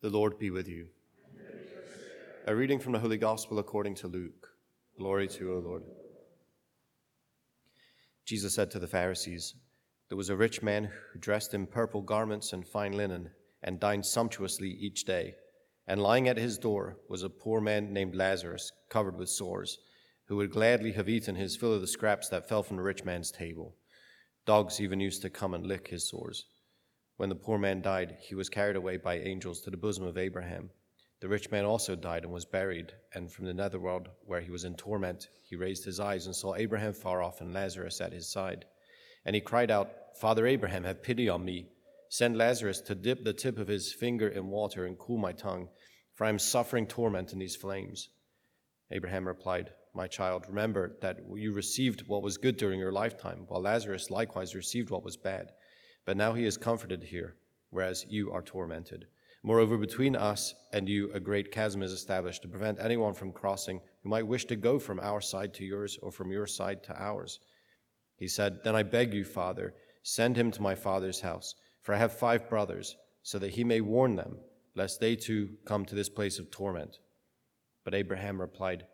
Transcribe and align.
The 0.00 0.10
Lord 0.10 0.38
be 0.38 0.50
with 0.50 0.68
you. 0.68 0.86
A 2.46 2.54
reading 2.54 2.78
from 2.78 2.92
the 2.92 3.00
Holy 3.00 3.18
Gospel 3.18 3.58
according 3.58 3.96
to 3.96 4.06
Luke. 4.06 4.50
Glory 4.96 5.26
to 5.26 5.44
you, 5.44 5.54
O 5.56 5.58
Lord. 5.58 5.82
Jesus 8.24 8.54
said 8.54 8.70
to 8.70 8.78
the 8.78 8.86
Pharisees, 8.86 9.56
There 10.08 10.16
was 10.16 10.30
a 10.30 10.36
rich 10.36 10.62
man 10.62 10.84
who 11.12 11.18
dressed 11.18 11.52
in 11.52 11.66
purple 11.66 12.02
garments 12.02 12.52
and 12.52 12.64
fine 12.64 12.92
linen, 12.92 13.30
and 13.60 13.80
dined 13.80 14.06
sumptuously 14.06 14.68
each 14.70 15.04
day. 15.04 15.34
And 15.88 16.00
lying 16.00 16.28
at 16.28 16.36
his 16.36 16.58
door 16.58 16.98
was 17.08 17.24
a 17.24 17.28
poor 17.28 17.60
man 17.60 17.92
named 17.92 18.14
Lazarus, 18.14 18.70
covered 18.88 19.18
with 19.18 19.28
sores, 19.28 19.78
who 20.26 20.36
would 20.36 20.52
gladly 20.52 20.92
have 20.92 21.08
eaten 21.08 21.34
his 21.34 21.56
fill 21.56 21.74
of 21.74 21.80
the 21.80 21.88
scraps 21.88 22.28
that 22.28 22.48
fell 22.48 22.62
from 22.62 22.76
the 22.76 22.84
rich 22.84 23.04
man's 23.04 23.32
table. 23.32 23.74
Dogs 24.46 24.80
even 24.80 25.00
used 25.00 25.22
to 25.22 25.28
come 25.28 25.54
and 25.54 25.66
lick 25.66 25.88
his 25.88 26.08
sores. 26.08 26.44
When 27.18 27.28
the 27.28 27.34
poor 27.34 27.58
man 27.58 27.82
died, 27.82 28.16
he 28.20 28.36
was 28.36 28.48
carried 28.48 28.76
away 28.76 28.96
by 28.96 29.18
angels 29.18 29.60
to 29.62 29.70
the 29.70 29.76
bosom 29.76 30.04
of 30.04 30.16
Abraham. 30.16 30.70
The 31.18 31.26
rich 31.26 31.50
man 31.50 31.64
also 31.64 31.96
died 31.96 32.22
and 32.22 32.32
was 32.32 32.44
buried, 32.44 32.92
and 33.12 33.28
from 33.28 33.44
the 33.44 33.52
netherworld, 33.52 34.08
where 34.24 34.40
he 34.40 34.52
was 34.52 34.62
in 34.62 34.76
torment, 34.76 35.28
he 35.42 35.56
raised 35.56 35.84
his 35.84 35.98
eyes 35.98 36.26
and 36.26 36.36
saw 36.36 36.54
Abraham 36.54 36.92
far 36.92 37.20
off 37.20 37.40
and 37.40 37.52
Lazarus 37.52 38.00
at 38.00 38.12
his 38.12 38.30
side. 38.30 38.66
And 39.24 39.34
he 39.34 39.40
cried 39.40 39.68
out, 39.68 39.90
Father 40.20 40.46
Abraham, 40.46 40.84
have 40.84 41.02
pity 41.02 41.28
on 41.28 41.44
me. 41.44 41.66
Send 42.08 42.38
Lazarus 42.38 42.80
to 42.82 42.94
dip 42.94 43.24
the 43.24 43.32
tip 43.32 43.58
of 43.58 43.66
his 43.66 43.92
finger 43.92 44.28
in 44.28 44.46
water 44.46 44.86
and 44.86 44.96
cool 44.96 45.18
my 45.18 45.32
tongue, 45.32 45.70
for 46.14 46.24
I 46.24 46.28
am 46.28 46.38
suffering 46.38 46.86
torment 46.86 47.32
in 47.32 47.40
these 47.40 47.56
flames. 47.56 48.10
Abraham 48.92 49.26
replied, 49.26 49.72
My 49.92 50.06
child, 50.06 50.46
remember 50.48 50.96
that 51.02 51.18
you 51.34 51.52
received 51.52 52.06
what 52.06 52.22
was 52.22 52.38
good 52.38 52.56
during 52.56 52.78
your 52.78 52.92
lifetime, 52.92 53.44
while 53.48 53.62
Lazarus 53.62 54.08
likewise 54.08 54.54
received 54.54 54.90
what 54.90 55.02
was 55.02 55.16
bad. 55.16 55.50
But 56.08 56.16
now 56.16 56.32
he 56.32 56.46
is 56.46 56.56
comforted 56.56 57.02
here, 57.02 57.36
whereas 57.68 58.06
you 58.08 58.32
are 58.32 58.40
tormented. 58.40 59.08
Moreover, 59.42 59.76
between 59.76 60.16
us 60.16 60.54
and 60.72 60.88
you, 60.88 61.12
a 61.12 61.20
great 61.20 61.52
chasm 61.52 61.82
is 61.82 61.92
established 61.92 62.40
to 62.40 62.48
prevent 62.48 62.80
anyone 62.80 63.12
from 63.12 63.30
crossing 63.30 63.82
who 64.02 64.08
might 64.08 64.26
wish 64.26 64.46
to 64.46 64.56
go 64.56 64.78
from 64.78 65.00
our 65.00 65.20
side 65.20 65.52
to 65.52 65.66
yours 65.66 65.98
or 66.00 66.10
from 66.10 66.32
your 66.32 66.46
side 66.46 66.82
to 66.84 66.98
ours. 66.98 67.40
He 68.16 68.26
said, 68.26 68.60
Then 68.64 68.74
I 68.74 68.84
beg 68.84 69.12
you, 69.12 69.22
Father, 69.22 69.74
send 70.02 70.34
him 70.34 70.50
to 70.52 70.62
my 70.62 70.74
father's 70.74 71.20
house, 71.20 71.54
for 71.82 71.94
I 71.94 71.98
have 71.98 72.18
five 72.18 72.48
brothers, 72.48 72.96
so 73.22 73.38
that 73.40 73.50
he 73.50 73.62
may 73.62 73.82
warn 73.82 74.16
them, 74.16 74.38
lest 74.74 75.00
they 75.00 75.14
too 75.14 75.58
come 75.66 75.84
to 75.84 75.94
this 75.94 76.08
place 76.08 76.38
of 76.38 76.50
torment. 76.50 77.00
But 77.84 77.94
Abraham 77.94 78.40
replied, 78.40 78.86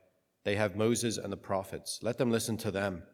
They 0.42 0.56
have 0.56 0.74
Moses 0.74 1.16
and 1.16 1.32
the 1.32 1.36
prophets. 1.36 2.00
Let 2.02 2.18
them 2.18 2.32
listen 2.32 2.56
to 2.56 2.72
them. 2.72 3.04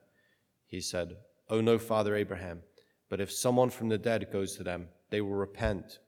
He 0.66 0.80
said, 0.80 1.16
Oh, 1.50 1.60
no, 1.60 1.78
Father 1.78 2.16
Abraham. 2.16 2.62
But 3.10 3.20
if 3.20 3.30
someone 3.30 3.70
from 3.70 3.88
the 3.88 3.98
dead 3.98 4.28
goes 4.32 4.56
to 4.56 4.62
them, 4.62 4.88
they 5.10 5.20
will 5.20 5.34
repent. 5.34 5.98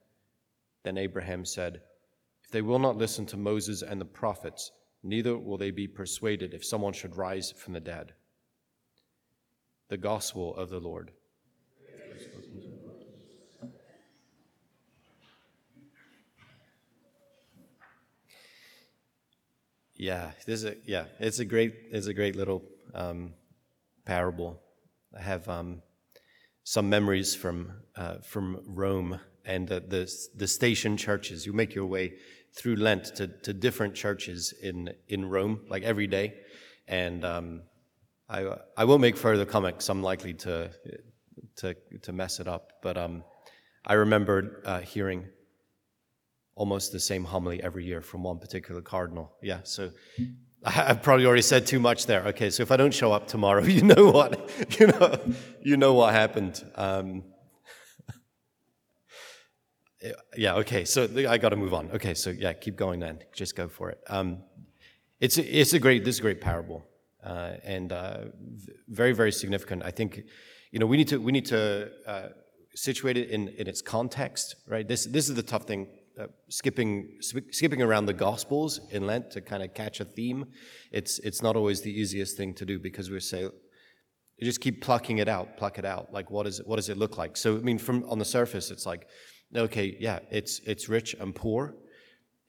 Then 0.85 0.97
Abraham 0.97 1.45
said, 1.45 1.83
If 2.45 2.53
they 2.53 2.63
will 2.63 2.79
not 2.79 2.97
listen 2.97 3.27
to 3.27 3.37
Moses 3.37 3.83
and 3.83 4.01
the 4.01 4.07
prophets, 4.07 4.71
neither 5.03 5.37
will 5.37 5.59
they 5.59 5.73
be 5.73 5.89
persuaded 5.89 6.55
if 6.55 6.65
someone 6.65 6.93
should 6.93 7.17
rise 7.17 7.53
from 7.53 7.73
the 7.75 7.81
dead. 7.81 8.15
The 9.89 9.97
Gospel 9.97 10.57
of 10.57 10.71
the 10.71 10.79
Lord. 10.79 11.11
Yeah, 19.95 20.33
this 20.47 20.61
is 20.61 20.65
a, 20.65 20.77
yeah, 20.85 21.05
it's 21.21 21.39
a 21.39 21.45
great 21.45 21.75
it's 21.93 22.09
a 22.09 22.15
great 22.15 22.35
little 22.35 22.65
um, 22.93 23.35
parable. 24.05 24.61
I 25.17 25.23
have 25.23 25.49
um, 25.49 25.83
some 26.65 26.89
memories 26.89 27.35
from 27.35 27.73
uh, 27.97 28.17
from 28.19 28.63
Rome 28.67 29.21
and 29.45 29.69
the, 29.69 29.81
the, 29.81 30.11
the 30.37 30.47
station 30.47 30.97
churches. 30.97 31.45
You 31.45 31.53
make 31.53 31.75
your 31.75 31.87
way 31.87 32.15
through 32.55 32.77
Lent 32.77 33.17
to, 33.17 33.27
to 33.27 33.53
different 33.53 33.95
churches 33.95 34.53
in 34.63 34.93
in 35.09 35.29
Rome, 35.29 35.61
like 35.69 35.83
every 35.83 36.07
day, 36.07 36.35
and 36.87 37.25
um, 37.25 37.63
I 38.29 38.57
I 38.77 38.85
won't 38.85 39.01
make 39.01 39.17
further 39.17 39.45
comments. 39.45 39.89
I'm 39.89 40.03
likely 40.03 40.35
to 40.35 40.71
to 41.57 41.75
to 42.03 42.13
mess 42.13 42.41
it 42.41 42.49
up, 42.49 42.73
but 42.83 42.97
um, 42.97 43.25
I 43.85 43.95
remember 43.95 44.63
uh, 44.65 44.81
hearing 44.81 45.27
almost 46.55 46.93
the 46.93 47.01
same 47.01 47.25
homily 47.25 47.63
every 47.63 47.85
year 47.85 48.01
from 48.01 48.23
one 48.23 48.39
particular 48.39 48.83
cardinal. 48.83 49.33
Yeah, 49.43 49.61
so 49.65 49.91
I've 50.65 51.03
probably 51.03 51.27
already 51.27 51.43
said 51.43 51.67
too 51.67 51.81
much 51.81 52.07
there. 52.07 52.25
Okay, 52.29 52.51
so 52.51 52.63
if 52.63 52.71
I 52.71 52.77
don't 52.77 52.95
show 52.95 53.13
up 53.13 53.27
tomorrow, 53.27 53.65
you 53.79 53.83
know 53.83 54.11
what 54.11 54.51
you 54.81 54.87
know 54.87 55.19
you 55.61 55.77
know 55.77 55.95
what 55.95 56.15
happened. 56.15 56.65
Um, 56.77 57.25
yeah. 60.37 60.55
Okay. 60.57 60.85
So 60.85 61.09
I 61.29 61.39
got 61.39 61.51
to 61.51 61.57
move 61.57 61.75
on. 61.75 61.91
Okay. 61.93 62.15
So 62.15 62.31
yeah, 62.31 62.53
keep 62.53 62.77
going 62.77 63.01
then. 63.01 63.21
Just 63.33 63.57
go 63.57 63.69
for 63.69 63.91
it. 63.91 64.01
Um, 64.09 64.43
it's 65.21 65.39
it's 65.39 65.73
a 65.73 65.79
great 65.79 66.05
this 66.05 66.17
is 66.17 66.19
a 66.19 66.23
great 66.23 66.41
parable 66.41 66.85
uh, 67.25 67.53
and 67.65 67.93
uh, 67.93 68.25
very 68.89 69.13
very 69.13 69.33
significant. 69.33 69.83
I 69.85 69.91
think 69.91 70.23
you 70.71 70.79
know 70.79 70.87
we 70.87 70.97
need 70.97 71.09
to 71.09 71.21
we 71.21 71.33
need 71.33 71.47
to 71.47 71.91
uh, 72.07 72.29
situate 72.75 73.17
it 73.17 73.31
in 73.31 73.49
in 73.49 73.69
its 73.69 73.83
context. 73.83 74.57
Right. 74.67 74.87
This 74.87 75.07
this 75.07 75.29
is 75.29 75.35
the 75.35 75.43
tough 75.43 75.65
thing 75.65 75.89
uh, 76.19 76.27
skipping 76.49 77.19
skipping 77.21 77.83
around 77.83 78.07
the 78.07 78.13
Gospels 78.13 78.81
in 78.91 79.07
Lent 79.07 79.31
to 79.33 79.41
kind 79.41 79.63
of 79.63 79.75
catch 79.75 80.01
a 80.01 80.05
theme, 80.05 80.47
it's 80.91 81.19
it's 81.21 81.43
not 81.43 81.57
always 81.57 81.81
the 81.83 81.91
easiest 81.91 82.37
thing 82.37 82.55
to 82.55 82.65
do 82.65 82.79
because 82.79 83.11
we 83.11 83.21
say, 83.21 83.43
you 83.43 84.45
just 84.45 84.61
keep 84.61 84.83
plucking 84.83 85.19
it 85.19 85.29
out, 85.29 85.57
pluck 85.57 85.79
it 85.79 85.85
out. 85.85 86.13
Like 86.13 86.31
what 86.31 86.47
is 86.47 86.61
it, 86.61 86.67
what 86.67 86.77
does 86.77 86.89
it 86.89 86.97
look 86.97 87.19
like? 87.19 87.37
So 87.37 87.57
I 87.57 87.61
mean, 87.61 87.79
from 87.79 88.05
on 88.09 88.19
the 88.19 88.25
surface, 88.25 88.71
it's 88.71 88.87
like, 88.87 89.07
okay, 89.57 89.97
yeah, 90.01 90.21
it's 90.31 90.61
it's 90.61 90.89
rich 90.89 91.15
and 91.19 91.35
poor, 91.35 91.75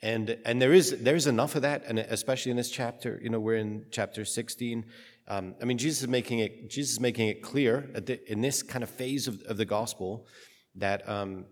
and 0.02 0.38
and 0.46 0.62
there 0.62 0.74
is 0.74 1.02
there 1.02 1.16
is 1.16 1.28
enough 1.28 1.56
of 1.56 1.62
that, 1.62 1.84
and 1.88 2.00
especially 2.00 2.52
in 2.52 2.58
this 2.58 2.72
chapter, 2.72 3.20
you 3.24 3.30
know, 3.30 3.40
we're 3.40 3.58
in 3.58 3.86
chapter 3.92 4.26
sixteen. 4.26 4.86
Um, 5.28 5.56
I 5.62 5.66
mean, 5.66 5.78
Jesus 5.78 6.02
is 6.02 6.08
making 6.08 6.40
it 6.40 6.70
Jesus 6.70 6.94
is 6.94 7.00
making 7.00 7.30
it 7.30 7.42
clear 7.42 7.90
the, 7.94 8.20
in 8.30 8.42
this 8.42 8.62
kind 8.62 8.84
of 8.84 8.90
phase 8.90 9.28
of, 9.28 9.42
of 9.44 9.58
the 9.58 9.66
gospel 9.66 10.28
that 10.76 11.08
um, 11.08 11.46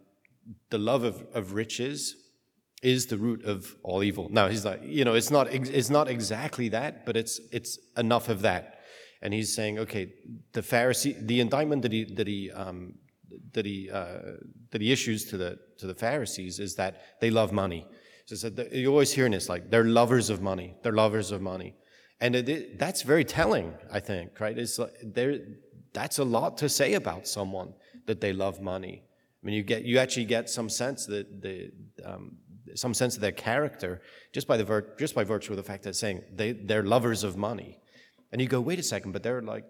the 0.69 0.78
love 0.78 1.03
of, 1.03 1.25
of 1.34 1.53
riches 1.53 2.16
is 2.81 3.07
the 3.07 3.18
root 3.18 3.44
of 3.46 3.75
all 3.84 4.03
evil. 4.03 4.28
Now 4.29 4.47
he's 4.47 4.66
like, 4.66 4.81
you 4.84 5.06
know, 5.06 5.13
it's 5.13 5.29
not 5.29 5.53
it's 5.53 5.90
not 5.90 6.07
exactly 6.07 6.69
that, 6.69 7.06
but 7.06 7.16
it's 7.16 7.40
it's 7.52 7.78
enough 7.97 8.29
of 8.29 8.41
that. 8.41 8.79
And 9.22 9.34
he's 9.34 9.53
saying, 9.53 9.78
okay, 9.78 10.13
the 10.53 10.62
Pharisee, 10.62 11.16
the 11.28 11.40
indictment 11.41 11.84
that 11.84 11.91
he 11.91 12.06
that 12.06 12.28
he 12.28 12.52
um, 12.52 12.96
that 13.53 13.66
he 13.66 13.90
uh, 13.91 14.38
that 14.72 14.81
he 14.81 14.91
issues 14.91 15.25
to 15.25 15.38
the 15.38 15.59
to 15.78 15.85
the 15.88 15.94
Pharisees 15.94 16.59
is 16.59 16.75
that 16.75 17.19
they 17.22 17.29
love 17.29 17.52
money. 17.52 17.85
So 18.25 18.50
that 18.50 18.72
you 18.72 18.90
always 18.90 19.12
hearing 19.12 19.34
this 19.34 19.50
like 19.50 19.69
they're 19.69 19.84
lovers 19.84 20.29
of 20.29 20.41
money. 20.41 20.75
They're 20.84 20.94
lovers 20.94 21.31
of 21.31 21.41
money, 21.41 21.75
and 22.22 22.35
it, 22.35 22.79
that's 22.79 23.02
very 23.02 23.25
telling. 23.25 23.73
I 23.91 24.00
think 24.00 24.40
right. 24.40 24.58
It's 24.58 24.79
like 24.79 24.94
there. 25.03 25.38
That's 25.94 26.19
a 26.19 26.23
lot 26.23 26.58
to 26.59 26.69
say 26.69 26.94
about 26.94 27.28
someone 27.28 27.73
that 28.06 28.22
they 28.22 28.31
love 28.31 28.62
money. 28.62 29.03
I 29.41 29.46
mean, 29.46 29.56
you 29.56 29.63
get 29.63 29.84
you 29.84 29.97
actually 29.97 30.25
get 30.25 30.50
some 30.50 30.69
sense 30.69 31.06
that 31.07 31.41
the 31.41 31.72
um, 32.06 32.38
some 32.75 32.94
sense 32.94 33.16
of 33.16 33.22
their 33.22 33.31
character 33.31 34.02
just 34.34 34.47
by 34.47 34.57
the 34.57 34.63
vir- 34.63 34.96
just 35.00 35.16
by 35.16 35.24
virtue 35.24 35.52
of 35.53 35.57
the 35.57 35.63
fact 35.63 35.84
that 35.84 35.96
saying 35.96 36.22
they 36.34 36.52
they're 36.52 36.84
lovers 36.84 37.24
of 37.24 37.38
money, 37.38 37.79
and 38.31 38.41
you 38.41 38.47
go, 38.47 38.62
wait 38.62 38.79
a 38.79 38.84
second, 38.84 39.12
but 39.13 39.24
they're 39.24 39.41
like, 39.41 39.66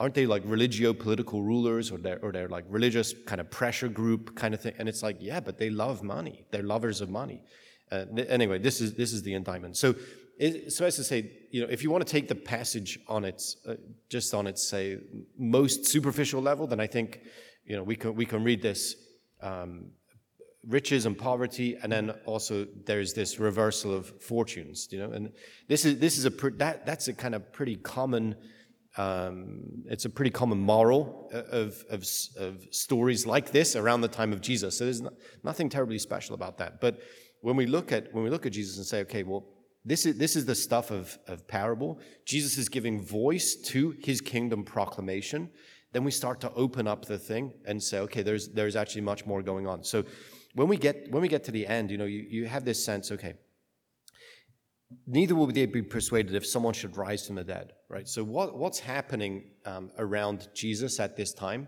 aren't 0.00 0.14
they 0.14 0.26
like 0.26 0.42
religio 0.46 0.94
political 0.94 1.42
rulers 1.42 1.90
or 1.90 1.98
they're 1.98 2.18
or 2.22 2.32
they're 2.32 2.48
like 2.48 2.64
religious 2.68 3.14
kind 3.26 3.40
of 3.40 3.50
pressure 3.50 3.88
group 3.88 4.34
kind 4.34 4.54
of 4.54 4.60
thing? 4.60 4.74
And 4.78 4.88
it's 4.88 5.02
like, 5.02 5.18
yeah, 5.20 5.40
but 5.40 5.58
they 5.58 5.68
love 5.68 6.02
money. 6.02 6.46
They're 6.50 6.62
lovers 6.62 7.02
of 7.02 7.10
money. 7.10 7.42
Uh, 7.92 8.06
anyway, 8.28 8.58
this 8.58 8.80
is 8.80 8.94
this 8.94 9.12
is 9.12 9.22
the 9.22 9.34
indictment. 9.34 9.76
So. 9.76 9.94
So 10.68 10.84
as 10.84 10.96
to 10.96 11.02
say, 11.02 11.30
you 11.50 11.62
know, 11.62 11.68
if 11.70 11.82
you 11.82 11.90
want 11.90 12.06
to 12.06 12.12
take 12.12 12.28
the 12.28 12.34
passage 12.34 12.98
on 13.08 13.24
its 13.24 13.56
uh, 13.66 13.76
just 14.10 14.34
on 14.34 14.46
its 14.46 14.68
say 14.68 14.98
most 15.38 15.86
superficial 15.86 16.42
level, 16.42 16.66
then 16.66 16.78
I 16.78 16.86
think 16.86 17.22
you 17.66 17.76
know, 17.76 17.82
we 17.82 17.96
can, 17.96 18.14
we 18.14 18.24
can 18.24 18.44
read 18.44 18.62
this 18.62 18.96
um, 19.42 19.90
riches 20.66 21.06
and 21.06 21.16
poverty, 21.16 21.76
and 21.82 21.90
then 21.90 22.10
also 22.24 22.66
there's 22.84 23.12
this 23.12 23.38
reversal 23.38 23.94
of 23.94 24.20
fortunes, 24.20 24.88
you 24.90 24.98
know, 24.98 25.12
and 25.12 25.32
this 25.68 25.84
is, 25.84 25.98
this 25.98 26.18
is 26.18 26.26
a, 26.26 26.30
that, 26.56 26.86
that's 26.86 27.08
a 27.08 27.12
kind 27.12 27.34
of 27.34 27.52
pretty 27.52 27.76
common, 27.76 28.34
um, 28.96 29.62
it's 29.86 30.04
a 30.04 30.10
pretty 30.10 30.30
common 30.30 30.58
moral 30.58 31.30
of, 31.32 31.84
of, 31.90 32.06
of, 32.38 32.66
stories 32.70 33.26
like 33.26 33.52
this 33.52 33.76
around 33.76 34.00
the 34.00 34.08
time 34.08 34.32
of 34.32 34.40
Jesus. 34.40 34.78
So 34.78 34.84
there's 34.84 35.02
no, 35.02 35.10
nothing 35.44 35.68
terribly 35.68 35.98
special 35.98 36.34
about 36.34 36.58
that. 36.58 36.80
But 36.80 37.00
when 37.42 37.56
we 37.56 37.66
look 37.66 37.92
at, 37.92 38.12
when 38.12 38.24
we 38.24 38.30
look 38.30 38.46
at 38.46 38.52
Jesus 38.52 38.78
and 38.78 38.86
say, 38.86 39.00
okay, 39.00 39.22
well, 39.22 39.44
this 39.84 40.04
is, 40.04 40.18
this 40.18 40.34
is 40.34 40.46
the 40.46 40.54
stuff 40.54 40.90
of, 40.90 41.16
of 41.28 41.46
parable. 41.46 42.00
Jesus 42.24 42.58
is 42.58 42.68
giving 42.68 43.00
voice 43.00 43.54
to 43.66 43.94
his 44.02 44.20
kingdom 44.20 44.64
proclamation 44.64 45.50
then 45.96 46.04
we 46.04 46.10
start 46.10 46.42
to 46.42 46.52
open 46.52 46.86
up 46.86 47.06
the 47.06 47.16
thing 47.16 47.54
and 47.64 47.82
say, 47.82 48.00
okay, 48.00 48.20
there's 48.20 48.48
there's 48.48 48.76
actually 48.76 49.00
much 49.00 49.24
more 49.24 49.40
going 49.40 49.66
on. 49.66 49.82
So 49.82 50.04
when 50.52 50.68
we 50.68 50.76
get 50.76 51.10
when 51.10 51.22
we 51.22 51.28
get 51.28 51.42
to 51.44 51.50
the 51.50 51.66
end, 51.66 51.90
you 51.90 51.96
know, 51.96 52.04
you, 52.04 52.26
you 52.28 52.44
have 52.44 52.66
this 52.66 52.84
sense, 52.84 53.10
okay, 53.10 53.32
neither 55.06 55.34
will 55.34 55.46
they 55.46 55.64
be 55.64 55.80
persuaded 55.80 56.34
if 56.34 56.44
someone 56.44 56.74
should 56.74 56.98
rise 56.98 57.26
from 57.26 57.36
the 57.36 57.44
dead, 57.44 57.72
right? 57.88 58.06
So 58.06 58.22
what 58.22 58.58
what's 58.58 58.78
happening 58.78 59.44
um, 59.64 59.90
around 59.96 60.48
Jesus 60.54 61.00
at 61.00 61.16
this 61.16 61.32
time? 61.32 61.66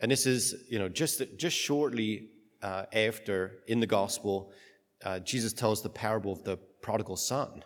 And 0.00 0.10
this 0.10 0.24
is, 0.24 0.64
you 0.70 0.78
know, 0.78 0.88
just 0.88 1.20
just 1.36 1.54
shortly 1.54 2.30
uh, 2.62 2.86
after 2.94 3.58
in 3.66 3.80
the 3.80 3.86
gospel, 3.86 4.50
uh, 5.04 5.18
Jesus 5.18 5.52
tells 5.52 5.82
the 5.82 5.90
parable 5.90 6.32
of 6.32 6.42
the 6.42 6.56
prodigal 6.80 7.16
son, 7.16 7.62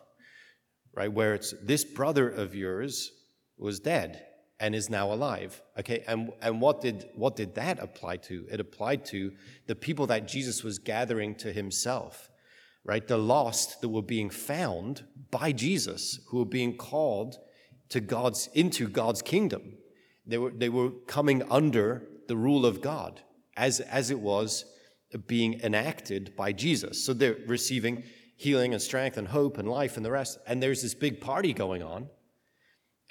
right? 0.96 1.12
Where 1.12 1.34
it's 1.34 1.54
this 1.62 1.84
brother 1.84 2.28
of 2.28 2.56
yours 2.56 3.12
was 3.56 3.78
dead 3.78 4.24
and 4.62 4.76
is 4.76 4.88
now 4.88 5.12
alive. 5.12 5.60
Okay, 5.76 6.04
and, 6.06 6.32
and 6.40 6.60
what 6.60 6.80
did 6.80 7.10
what 7.16 7.34
did 7.34 7.56
that 7.56 7.80
apply 7.80 8.16
to? 8.28 8.46
It 8.50 8.60
applied 8.60 9.04
to 9.06 9.32
the 9.66 9.74
people 9.74 10.06
that 10.06 10.28
Jesus 10.28 10.62
was 10.62 10.78
gathering 10.78 11.34
to 11.36 11.52
himself, 11.52 12.30
right? 12.84 13.06
The 13.06 13.18
lost 13.18 13.80
that 13.80 13.88
were 13.88 14.02
being 14.02 14.30
found 14.30 15.04
by 15.32 15.50
Jesus, 15.50 16.20
who 16.28 16.38
were 16.38 16.44
being 16.60 16.76
called 16.76 17.38
to 17.88 18.00
God's 18.00 18.48
into 18.54 18.88
God's 18.88 19.20
kingdom. 19.20 19.78
They 20.26 20.38
were 20.38 20.52
they 20.52 20.68
were 20.68 20.90
coming 21.08 21.42
under 21.50 22.06
the 22.28 22.36
rule 22.36 22.64
of 22.64 22.80
God 22.80 23.20
as 23.56 23.80
as 23.80 24.10
it 24.12 24.20
was 24.20 24.64
being 25.26 25.60
enacted 25.60 26.36
by 26.36 26.52
Jesus. 26.52 27.04
So 27.04 27.12
they're 27.12 27.36
receiving 27.48 28.04
healing 28.36 28.74
and 28.74 28.82
strength 28.82 29.16
and 29.16 29.26
hope 29.26 29.58
and 29.58 29.68
life 29.68 29.96
and 29.96 30.06
the 30.06 30.10
rest. 30.12 30.38
And 30.46 30.62
there's 30.62 30.82
this 30.82 30.94
big 30.94 31.20
party 31.20 31.52
going 31.52 31.82
on. 31.82 32.08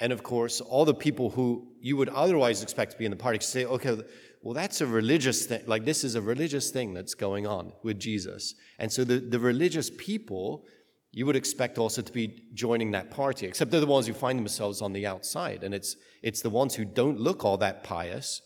And 0.02 0.12
of 0.12 0.24
course, 0.24 0.62
all 0.62 0.84
the 0.84 0.96
people 0.96 1.30
who 1.30 1.68
you 1.80 1.96
would 1.96 2.10
otherwise 2.10 2.64
expect 2.64 2.92
to 2.94 2.98
be 2.98 3.06
in 3.06 3.12
the 3.12 3.18
party 3.18 3.40
say, 3.40 3.66
okay, 3.66 4.02
well, 4.42 4.56
that's 4.56 4.82
a 4.82 4.88
religious 4.88 5.46
thing. 5.46 5.62
Like, 5.68 5.86
this 5.86 6.04
is 6.04 6.16
a 6.16 6.22
religious 6.22 6.72
thing 6.72 6.96
that's 6.96 7.14
going 7.14 7.46
on 7.46 7.72
with 7.84 8.00
Jesus. 8.00 8.56
And 8.80 8.92
so 8.92 9.04
the, 9.04 9.20
the 9.20 9.40
religious 9.40 9.92
people, 9.98 10.66
you 11.12 11.28
would 11.28 11.36
expect 11.36 11.78
also 11.78 12.02
to 12.02 12.12
be 12.12 12.46
joining 12.56 12.92
that 12.92 13.12
party, 13.12 13.46
except 13.46 13.70
they're 13.70 13.80
the 13.80 13.86
ones 13.86 14.08
who 14.08 14.14
find 14.14 14.40
themselves 14.40 14.82
on 14.82 14.92
the 14.92 15.06
outside. 15.06 15.64
And 15.64 15.76
it's, 15.76 15.96
it's 16.24 16.42
the 16.42 16.50
ones 16.50 16.74
who 16.74 16.84
don't 16.84 17.20
look 17.20 17.46
all 17.46 17.58
that 17.58 17.84
pious, 17.84 18.42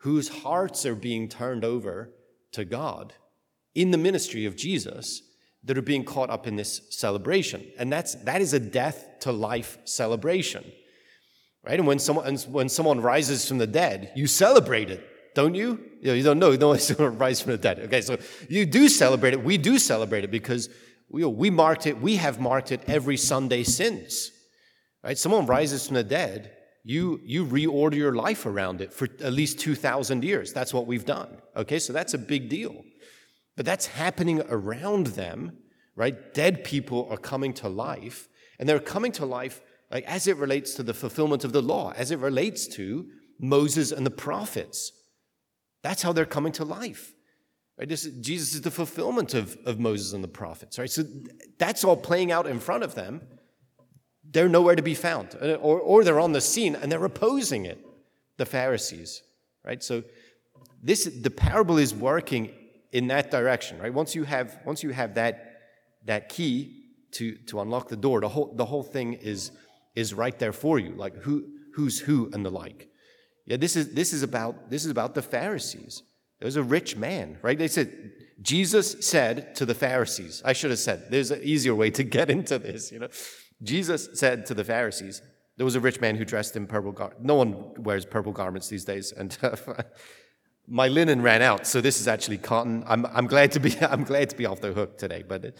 whose 0.00 0.28
hearts 0.28 0.84
are 0.84 0.94
being 0.94 1.28
turned 1.28 1.64
over 1.64 2.12
to 2.52 2.66
God 2.66 3.14
in 3.74 3.90
the 3.90 3.98
ministry 3.98 4.44
of 4.44 4.54
Jesus 4.54 5.22
that 5.64 5.78
are 5.78 5.82
being 5.82 6.04
caught 6.04 6.28
up 6.28 6.46
in 6.46 6.56
this 6.56 6.82
celebration. 6.90 7.66
And 7.78 7.90
that's, 7.90 8.16
that 8.16 8.42
is 8.42 8.52
a 8.52 8.60
death 8.60 9.06
to 9.20 9.32
life 9.32 9.78
celebration. 9.84 10.70
Right? 11.64 11.78
And 11.78 11.86
when 11.86 11.98
someone, 11.98 12.36
when 12.36 12.68
someone 12.68 13.00
rises 13.00 13.46
from 13.46 13.58
the 13.58 13.66
dead, 13.66 14.12
you 14.16 14.26
celebrate 14.26 14.90
it, 14.90 15.06
don't 15.34 15.54
you? 15.54 15.78
You, 16.00 16.06
know, 16.08 16.14
you 16.14 16.22
don't 16.22 16.38
know, 16.38 16.52
no 16.52 16.68
one's 16.74 16.90
going 16.90 17.12
to 17.12 17.16
rise 17.16 17.40
from 17.40 17.52
the 17.52 17.58
dead. 17.58 17.80
Okay, 17.80 18.00
so 18.00 18.16
you 18.48 18.64
do 18.64 18.88
celebrate 18.88 19.34
it. 19.34 19.44
We 19.44 19.58
do 19.58 19.78
celebrate 19.78 20.24
it 20.24 20.30
because 20.30 20.70
we, 21.10 21.24
we 21.24 21.50
marked 21.50 21.86
it, 21.86 22.00
we 22.00 22.16
have 22.16 22.40
marked 22.40 22.72
it 22.72 22.82
every 22.86 23.16
Sunday 23.16 23.62
since. 23.62 24.30
Right? 25.04 25.18
Someone 25.18 25.46
rises 25.46 25.86
from 25.86 25.94
the 25.94 26.04
dead, 26.04 26.52
you, 26.82 27.20
you 27.24 27.44
reorder 27.44 27.94
your 27.94 28.14
life 28.14 28.46
around 28.46 28.80
it 28.80 28.92
for 28.92 29.06
at 29.20 29.32
least 29.32 29.58
2,000 29.58 30.24
years. 30.24 30.52
That's 30.52 30.72
what 30.72 30.86
we've 30.86 31.04
done. 31.04 31.38
Okay, 31.56 31.78
so 31.78 31.92
that's 31.92 32.14
a 32.14 32.18
big 32.18 32.48
deal. 32.48 32.84
But 33.56 33.66
that's 33.66 33.86
happening 33.86 34.42
around 34.48 35.08
them, 35.08 35.58
right? 35.94 36.32
Dead 36.32 36.64
people 36.64 37.06
are 37.10 37.18
coming 37.18 37.52
to 37.54 37.68
life, 37.68 38.28
and 38.58 38.68
they're 38.68 38.80
coming 38.80 39.12
to 39.12 39.26
life 39.26 39.60
like 39.90 40.04
as 40.04 40.26
it 40.26 40.36
relates 40.36 40.74
to 40.74 40.82
the 40.82 40.94
fulfillment 40.94 41.44
of 41.44 41.52
the 41.52 41.62
law, 41.62 41.92
as 41.96 42.10
it 42.10 42.18
relates 42.18 42.66
to 42.68 43.06
Moses 43.38 43.92
and 43.92 44.04
the 44.04 44.10
prophets. 44.10 44.92
That's 45.82 46.02
how 46.02 46.12
they're 46.12 46.26
coming 46.26 46.52
to 46.52 46.64
life. 46.64 47.14
Right? 47.78 47.88
This, 47.88 48.04
Jesus 48.04 48.54
is 48.54 48.60
the 48.60 48.70
fulfillment 48.70 49.34
of, 49.34 49.56
of 49.64 49.78
Moses 49.78 50.12
and 50.12 50.22
the 50.22 50.28
prophets. 50.28 50.78
Right? 50.78 50.90
So 50.90 51.04
that's 51.58 51.82
all 51.84 51.96
playing 51.96 52.30
out 52.30 52.46
in 52.46 52.60
front 52.60 52.84
of 52.84 52.94
them. 52.94 53.22
They're 54.22 54.48
nowhere 54.48 54.76
to 54.76 54.82
be 54.82 54.94
found. 54.94 55.36
Uh, 55.40 55.54
or, 55.54 55.80
or 55.80 56.04
they're 56.04 56.20
on 56.20 56.32
the 56.32 56.40
scene 56.40 56.76
and 56.76 56.92
they're 56.92 57.04
opposing 57.04 57.64
it, 57.64 57.84
the 58.36 58.46
Pharisees. 58.46 59.22
Right? 59.64 59.82
So 59.82 60.04
this 60.82 61.04
the 61.04 61.30
parable 61.30 61.78
is 61.78 61.94
working 61.94 62.50
in 62.92 63.08
that 63.08 63.30
direction, 63.30 63.78
right? 63.78 63.92
Once 63.92 64.14
you 64.14 64.24
have 64.24 64.58
once 64.64 64.82
you 64.82 64.90
have 64.90 65.14
that 65.14 65.60
that 66.06 66.28
key 66.28 66.84
to 67.12 67.36
to 67.46 67.60
unlock 67.60 67.88
the 67.88 67.96
door, 67.96 68.20
the 68.20 68.28
whole 68.28 68.52
the 68.54 68.64
whole 68.64 68.82
thing 68.82 69.14
is 69.14 69.52
is 69.94 70.14
right 70.14 70.38
there 70.38 70.52
for 70.52 70.78
you, 70.78 70.90
like 70.90 71.16
who, 71.16 71.46
who's 71.74 72.00
who 72.00 72.30
and 72.32 72.44
the 72.44 72.50
like. 72.50 72.88
Yeah, 73.46 73.56
this 73.56 73.76
is, 73.76 73.94
this 73.94 74.12
is 74.12 74.22
about, 74.22 74.70
this 74.70 74.84
is 74.84 74.90
about 74.90 75.14
the 75.14 75.22
Pharisees. 75.22 76.02
There 76.38 76.46
was 76.46 76.56
a 76.56 76.62
rich 76.62 76.96
man, 76.96 77.38
right? 77.42 77.58
They 77.58 77.68
said, 77.68 78.12
Jesus 78.40 78.96
said 79.00 79.54
to 79.56 79.66
the 79.66 79.74
Pharisees, 79.74 80.42
I 80.44 80.52
should 80.52 80.70
have 80.70 80.78
said, 80.78 81.10
there's 81.10 81.30
an 81.30 81.40
easier 81.42 81.74
way 81.74 81.90
to 81.90 82.02
get 82.02 82.30
into 82.30 82.58
this, 82.58 82.90
you 82.90 82.98
know. 82.98 83.08
Jesus 83.62 84.08
said 84.14 84.46
to 84.46 84.54
the 84.54 84.64
Pharisees, 84.64 85.20
there 85.58 85.66
was 85.66 85.74
a 85.74 85.80
rich 85.80 86.00
man 86.00 86.16
who 86.16 86.24
dressed 86.24 86.56
in 86.56 86.66
purple 86.66 86.92
garments. 86.92 87.22
No 87.22 87.34
one 87.34 87.74
wears 87.76 88.06
purple 88.06 88.32
garments 88.32 88.68
these 88.68 88.86
days. 88.86 89.12
And 89.12 89.36
my 90.66 90.88
linen 90.88 91.20
ran 91.20 91.42
out, 91.42 91.66
so 91.66 91.82
this 91.82 92.00
is 92.00 92.08
actually 92.08 92.38
cotton. 92.38 92.82
I'm, 92.86 93.04
I'm, 93.06 93.26
glad 93.26 93.52
to 93.52 93.60
be, 93.60 93.76
I'm 93.82 94.04
glad 94.04 94.30
to 94.30 94.36
be 94.36 94.46
off 94.46 94.60
the 94.60 94.72
hook 94.72 94.96
today. 94.96 95.22
But 95.26 95.56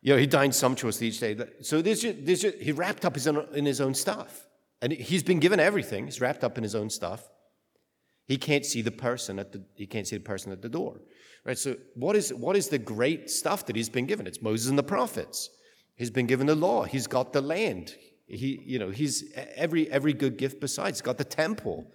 you 0.00 0.12
know, 0.12 0.18
he 0.18 0.26
dined 0.26 0.54
sumptuously 0.54 1.08
each 1.08 1.20
day. 1.20 1.36
So 1.60 1.82
there's 1.82 2.02
just, 2.02 2.24
there's 2.24 2.42
just, 2.42 2.58
he 2.58 2.72
wrapped 2.72 3.04
up 3.04 3.14
his 3.14 3.26
own, 3.26 3.46
in 3.52 3.66
his 3.66 3.80
own 3.80 3.94
stuff. 3.94 4.46
And 4.80 4.92
he's 4.92 5.24
been 5.24 5.40
given 5.40 5.58
everything. 5.58 6.04
He's 6.04 6.20
wrapped 6.20 6.44
up 6.44 6.56
in 6.56 6.62
his 6.62 6.74
own 6.74 6.88
stuff. 6.88 7.28
He 8.26 8.36
can't 8.36 8.64
see 8.64 8.82
the 8.82 8.92
person 8.92 9.38
at 9.38 9.52
the, 9.52 9.64
he 9.74 9.86
can't 9.86 10.06
see 10.06 10.16
the 10.16 10.22
person 10.22 10.52
at 10.52 10.62
the 10.62 10.68
door. 10.68 11.00
Right? 11.44 11.58
So 11.58 11.76
what 11.94 12.14
is, 12.14 12.32
what 12.32 12.56
is 12.56 12.68
the 12.68 12.78
great 12.78 13.30
stuff 13.30 13.66
that 13.66 13.74
he's 13.74 13.88
been 13.88 14.06
given? 14.06 14.26
It's 14.26 14.40
Moses 14.40 14.68
and 14.68 14.78
the 14.78 14.82
prophets. 14.84 15.50
He's 15.96 16.10
been 16.10 16.26
given 16.26 16.46
the 16.46 16.54
law. 16.54 16.84
He's 16.84 17.06
got 17.06 17.32
the 17.32 17.40
land. 17.40 17.96
He, 18.28 18.62
you 18.64 18.78
know, 18.78 18.90
he's 18.90 19.32
every, 19.56 19.90
every 19.90 20.12
good 20.12 20.36
gift 20.36 20.60
besides. 20.60 20.98
He's 20.98 21.02
got 21.02 21.18
the 21.18 21.24
temple. 21.24 21.90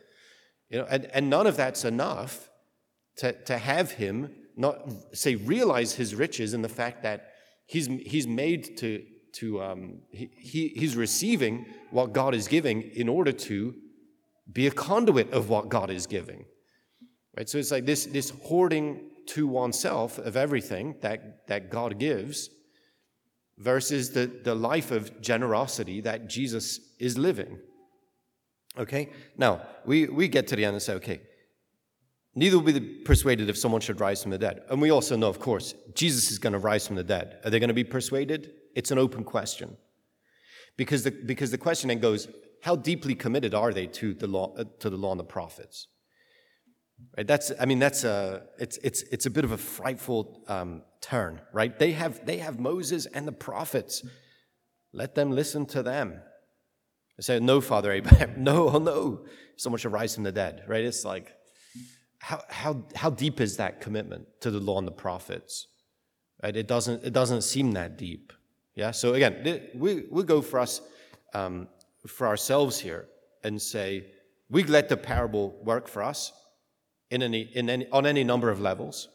You 0.69 0.79
know, 0.79 0.87
and, 0.89 1.05
and 1.13 1.29
none 1.29 1.47
of 1.47 1.55
that's 1.55 1.85
enough 1.85 2.49
to, 3.17 3.31
to 3.43 3.57
have 3.57 3.91
him 3.91 4.33
not 4.57 4.89
say 5.13 5.35
realize 5.35 5.93
his 5.93 6.15
riches 6.15 6.53
and 6.53 6.63
the 6.63 6.69
fact 6.69 7.03
that 7.03 7.32
He's, 7.65 7.87
he's 7.87 8.27
made 8.27 8.77
to, 8.77 9.03
to 9.33 9.61
um, 9.61 10.01
he, 10.11 10.73
he's 10.75 10.95
receiving 10.95 11.65
what 11.91 12.13
God 12.13 12.35
is 12.35 12.47
giving 12.47 12.81
in 12.81 13.09
order 13.09 13.31
to 13.31 13.75
be 14.51 14.67
a 14.67 14.71
conduit 14.71 15.31
of 15.31 15.49
what 15.49 15.69
God 15.69 15.89
is 15.89 16.05
giving. 16.05 16.45
Right? 17.37 17.49
So 17.49 17.57
it's 17.57 17.71
like 17.71 17.85
this, 17.85 18.05
this 18.05 18.31
hoarding 18.43 19.09
to 19.27 19.47
oneself 19.47 20.19
of 20.19 20.35
everything 20.35 20.95
that, 21.01 21.47
that 21.47 21.69
God 21.69 21.97
gives 21.97 22.49
versus 23.57 24.11
the, 24.11 24.27
the 24.43 24.55
life 24.55 24.91
of 24.91 25.21
generosity 25.21 26.01
that 26.01 26.27
Jesus 26.27 26.79
is 26.99 27.17
living. 27.17 27.59
Okay? 28.77 29.09
Now, 29.37 29.61
we, 29.85 30.07
we 30.07 30.27
get 30.27 30.47
to 30.47 30.55
the 30.55 30.65
end 30.65 30.73
and 30.73 30.81
say, 30.81 30.93
okay, 30.95 31.21
Neither 32.35 32.57
will 32.57 32.73
be 32.73 32.79
persuaded 32.79 33.49
if 33.49 33.57
someone 33.57 33.81
should 33.81 33.99
rise 33.99 34.23
from 34.23 34.31
the 34.31 34.37
dead. 34.37 34.63
And 34.69 34.81
we 34.81 34.89
also 34.89 35.15
know, 35.15 35.29
of 35.29 35.39
course, 35.39 35.75
Jesus 35.93 36.31
is 36.31 36.39
going 36.39 36.53
to 36.53 36.59
rise 36.59 36.87
from 36.87 36.95
the 36.95 37.03
dead. 37.03 37.37
Are 37.43 37.49
they 37.49 37.59
going 37.59 37.67
to 37.67 37.75
be 37.75 37.83
persuaded? 37.83 38.51
It's 38.75 38.89
an 38.89 38.97
open 38.97 39.23
question. 39.23 39.77
Because 40.75 41.03
the, 41.03 41.11
because 41.11 41.51
the 41.51 41.59
question 41.59 41.89
then 41.89 41.99
goes, 41.99 42.27
how 42.61 42.75
deeply 42.75 43.13
committed 43.13 43.53
are 43.53 43.71
they 43.71 43.85
to 43.87 44.15
the 44.15 44.25
law, 44.25 44.55
uh, 44.57 44.63
to 44.79 44.89
the 44.89 44.97
law 44.97 45.11
and 45.11 45.19
the 45.19 45.25
prophets? 45.25 45.87
Right? 47.15 47.27
That's, 47.27 47.51
I 47.59 47.65
mean, 47.65 47.77
that's 47.77 48.03
a, 48.03 48.43
it's, 48.57 48.77
it's, 48.77 49.03
it's 49.03 49.25
a 49.27 49.29
bit 49.29 49.43
of 49.43 49.51
a 49.51 49.57
frightful 49.57 50.43
um, 50.47 50.81
turn, 51.01 51.41
right? 51.51 51.77
They 51.77 51.91
have, 51.91 52.25
they 52.25 52.37
have 52.37 52.59
Moses 52.59 53.05
and 53.05 53.27
the 53.27 53.31
prophets. 53.31 54.03
Let 54.91 55.13
them 55.13 55.31
listen 55.31 55.67
to 55.67 55.83
them. 55.83 56.19
They 57.17 57.21
say, 57.21 57.39
no, 57.39 57.61
Father 57.61 57.91
Abraham, 57.91 58.35
no, 58.37 58.69
oh 58.69 58.79
no, 58.79 59.25
someone 59.57 59.79
should 59.79 59.91
rise 59.91 60.15
from 60.15 60.23
the 60.23 60.31
dead, 60.31 60.63
right? 60.67 60.83
It's 60.83 61.05
like, 61.05 61.35
how, 62.23 62.41
how, 62.47 62.81
how 62.95 63.09
deep 63.09 63.41
is 63.41 63.57
that 63.57 63.81
commitment 63.81 64.25
to 64.39 64.49
the 64.49 64.59
law 64.59 64.77
and 64.77 64.87
the 64.87 64.91
prophets? 64.91 65.67
Right? 66.41 66.55
It 66.55 66.69
doesn't, 66.69 67.03
it 67.03 67.11
doesn't 67.11 67.41
seem 67.41 67.73
that 67.73 67.97
deep. 67.97 68.31
Yeah. 68.75 68.91
So 68.91 69.13
again, 69.13 69.61
we, 69.75 70.05
we 70.09 70.23
go 70.23 70.41
for 70.41 70.61
us, 70.61 70.79
um, 71.33 71.67
for 72.07 72.25
ourselves 72.25 72.79
here 72.79 73.07
and 73.43 73.61
say, 73.61 74.05
we 74.49 74.63
let 74.63 74.87
the 74.87 74.95
parable 74.95 75.53
work 75.65 75.89
for 75.89 76.01
us 76.01 76.31
in 77.11 77.23
any, 77.23 77.41
in 77.41 77.69
any, 77.69 77.89
on 77.89 78.05
any 78.05 78.23
number 78.23 78.49
of 78.49 78.61
levels. 78.61 79.09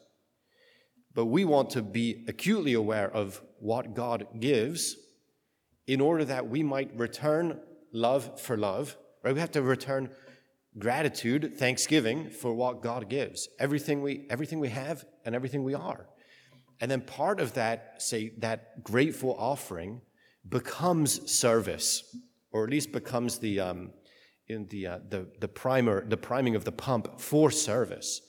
But 1.15 1.25
we 1.25 1.45
want 1.45 1.71
to 1.71 1.81
be 1.81 2.25
acutely 2.27 2.73
aware 2.73 3.09
of 3.09 3.41
what 3.57 3.95
God 3.95 4.27
gives 4.39 4.95
in 5.87 5.99
order 5.99 6.25
that 6.25 6.47
we 6.47 6.61
might 6.61 6.95
return 6.95 7.59
love 7.91 8.39
for 8.39 8.55
love. 8.55 8.97
Right? 9.23 9.33
We 9.33 9.39
have 9.39 9.51
to 9.53 9.63
return 9.63 10.11
gratitude, 10.77 11.57
thanksgiving 11.57 12.29
for 12.29 12.53
what 12.53 12.81
God 12.81 13.09
gives, 13.09 13.49
everything 13.59 14.01
we, 14.01 14.25
everything 14.29 14.59
we 14.59 14.69
have 14.69 15.05
and 15.25 15.33
everything 15.33 15.63
we 15.63 15.73
are. 15.73 16.07
And 16.81 16.89
then 16.89 17.01
part 17.01 17.39
of 17.39 17.53
that, 17.53 18.01
say, 18.01 18.31
that 18.37 18.83
grateful 18.83 19.35
offering 19.37 20.01
becomes 20.47 21.29
service, 21.29 22.15
or 22.51 22.63
at 22.63 22.69
least 22.69 22.91
becomes 22.91 23.39
the, 23.39 23.59
um, 23.59 23.91
in 24.47 24.67
the, 24.69 24.87
uh, 24.87 24.99
the, 25.09 25.27
the 25.39 25.47
primer, 25.47 26.07
the 26.07 26.17
priming 26.17 26.55
of 26.55 26.63
the 26.65 26.71
pump 26.71 27.19
for 27.19 27.51
service. 27.51 28.21